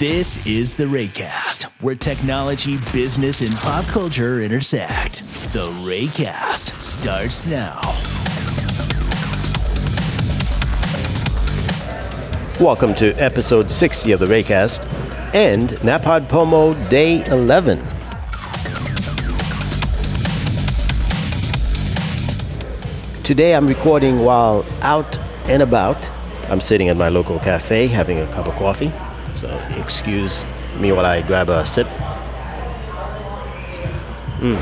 [0.00, 5.24] This is the Raycast, where technology, business, and pop culture intersect.
[5.52, 7.78] The Raycast starts now.
[12.58, 14.82] Welcome to episode 60 of the Raycast
[15.34, 17.78] and NaPodPoMo Day 11.
[23.22, 26.02] Today I'm recording while out and about.
[26.44, 28.90] I'm sitting at my local cafe having a cup of coffee.
[29.36, 30.44] So excuse
[30.78, 31.86] me while I grab a sip.
[34.38, 34.58] Mm.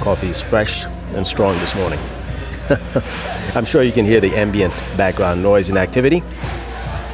[0.00, 0.84] Coffee is fresh
[1.14, 1.98] and strong this morning.
[3.54, 6.22] I'm sure you can hear the ambient background noise and activity.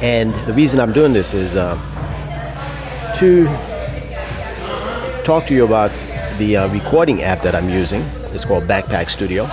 [0.01, 1.75] And the reason I'm doing this is uh,
[3.19, 3.45] to
[5.23, 5.91] talk to you about
[6.37, 8.01] the uh, recording app that I'm using.
[8.33, 9.45] It's called Backpack Studio,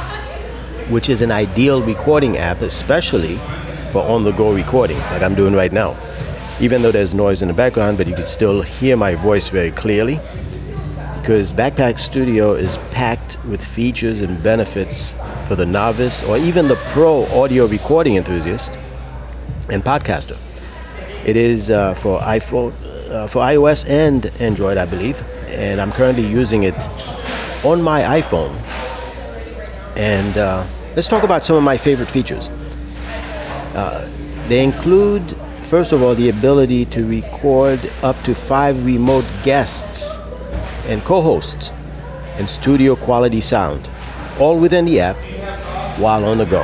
[0.89, 3.39] which is an ideal recording app, especially
[3.93, 5.97] for on the go recording, like I'm doing right now.
[6.61, 9.71] Even though there's noise in the background, but you can still hear my voice very
[9.71, 10.19] clearly
[11.29, 15.15] because Backpack Studio is packed with features and benefits
[15.47, 18.73] for the novice or even the pro audio recording enthusiast
[19.69, 20.39] and podcaster.
[21.27, 22.73] It is uh, for iPhone,
[23.11, 26.77] uh, for iOS and Android, I believe, and I'm currently using it
[27.63, 28.55] on my iPhone.
[29.97, 32.49] And uh, let's talk about some of my favorite features.
[33.79, 34.05] Uh,
[34.49, 40.19] they include, first of all, the ability to record up to five remote guests
[40.87, 41.71] and co hosts
[42.39, 43.89] and studio quality sound,
[44.41, 45.17] all within the app
[46.01, 46.63] while on the go.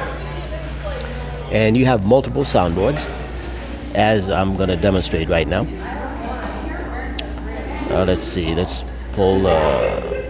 [1.52, 3.08] And you have multiple soundboards,
[3.94, 5.68] as I'm going to demonstrate right now.
[7.90, 9.46] Uh, let's see, let's pull.
[9.46, 10.23] Uh,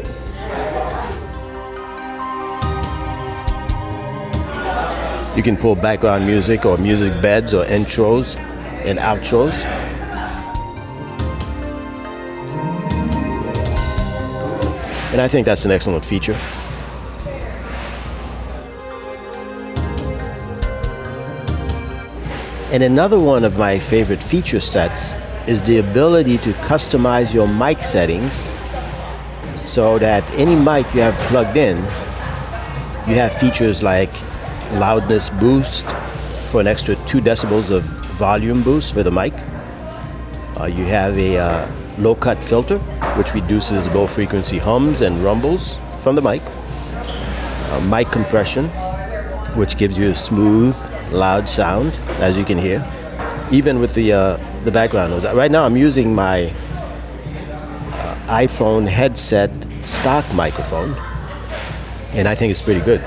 [5.36, 8.36] you can pull background music or music beds or intros
[8.84, 9.52] and outros.
[15.12, 16.36] And I think that's an excellent feature.
[22.70, 25.12] And another one of my favorite feature sets
[25.46, 28.32] is the ability to customize your mic settings
[29.66, 31.76] so that any mic you have plugged in,
[33.08, 34.12] you have features like
[34.72, 35.86] loudness boost
[36.50, 37.82] for an extra two decibels of
[38.18, 39.32] volume boost for the mic.
[40.60, 42.78] Uh, you have a uh, low cut filter,
[43.16, 46.42] which reduces low frequency hums and rumbles from the mic.
[46.44, 48.68] Uh, mic compression,
[49.56, 50.76] which gives you a smooth,
[51.10, 52.78] loud sound, as you can hear,
[53.50, 55.24] even with the uh, the background noise.
[55.24, 56.46] Right now, I'm using my
[57.92, 59.50] uh, iPhone headset
[59.84, 60.94] stock microphone,
[62.12, 63.02] and I think it's pretty good.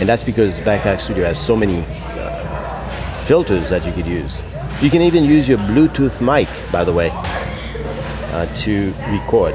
[0.00, 4.42] And that's because Backpack Studio has so many uh, filters that you could use.
[4.82, 9.54] You can even use your Bluetooth mic, by the way, uh, to record.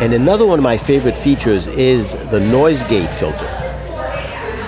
[0.00, 3.46] And another one of my favorite features is the noise gate filter.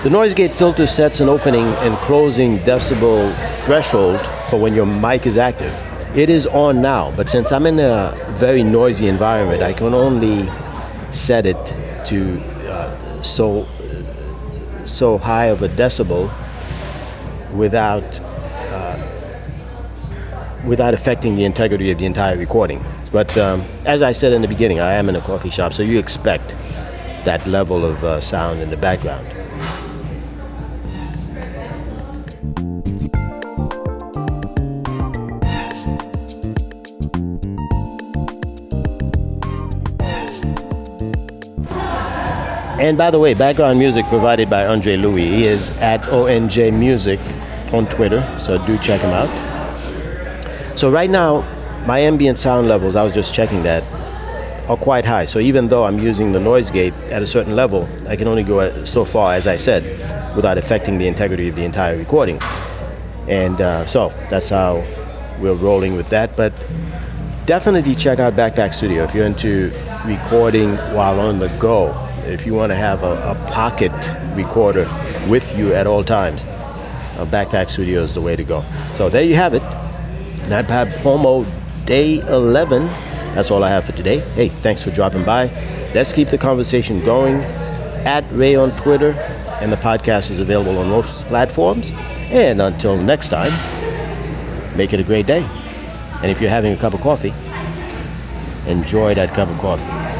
[0.03, 4.19] The noise gate filter sets an opening and closing decibel threshold
[4.49, 5.73] for when your mic is active.
[6.15, 10.47] It is on now, but since I'm in a very noisy environment, I can only
[11.11, 11.57] set it
[12.05, 13.67] to uh, so
[14.85, 16.31] so high of a decibel
[17.53, 19.01] without uh,
[20.65, 22.83] without affecting the integrity of the entire recording.
[23.11, 25.83] But um, as I said in the beginning, I am in a coffee shop, so
[25.83, 26.55] you expect
[27.25, 29.27] that level of uh, sound in the background.
[42.79, 45.25] And by the way, background music provided by Andre Louis.
[45.25, 47.21] He is at ONJ Music
[47.71, 49.29] on Twitter, so do check him out.
[50.77, 51.41] So right now,
[51.87, 53.81] my ambient sound levels, I was just checking that,
[54.69, 55.23] are quite high.
[55.23, 58.43] So even though I'm using the noise gate at a certain level, I can only
[58.43, 62.41] go so far, as I said, without affecting the integrity of the entire recording.
[63.29, 64.83] And uh, so that's how
[65.39, 66.35] we're rolling with that.
[66.35, 66.51] But
[67.45, 69.71] definitely check out Backpack Studio if you're into
[70.05, 71.93] recording while on the go.
[72.25, 73.91] If you want to have a, a pocket
[74.35, 74.89] recorder
[75.27, 76.43] with you at all times,
[77.17, 78.63] a Backpack Studio is the way to go.
[78.93, 79.61] So there you have it.
[80.49, 81.45] NaPodPoMo
[81.85, 82.87] Day 11.
[83.35, 84.19] That's all I have for today.
[84.31, 85.45] Hey, thanks for dropping by.
[85.93, 87.41] Let's keep the conversation going
[88.05, 89.11] at Ray on Twitter,
[89.61, 91.91] and the podcast is available on most platforms.
[92.31, 93.51] And until next time,
[94.75, 95.43] make it a great day.
[96.21, 97.33] And if you're having a cup of coffee,
[98.67, 100.14] enjoy that cup of coffee.